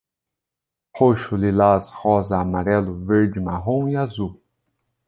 [0.95, 4.41] Roxo, lilás, rosa, amarelo, verde, marrom e azul